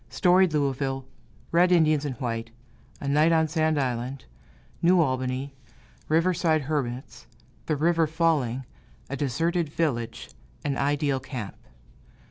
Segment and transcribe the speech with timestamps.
[0.09, 1.05] Storied Louisville
[1.51, 2.49] Red Indians and white
[2.99, 4.25] A night on Sand Island
[4.81, 5.53] New Albany
[6.09, 7.27] Riverside hermits
[7.67, 8.65] The river falling
[9.11, 10.31] A deserted village
[10.65, 11.55] An ideal camp.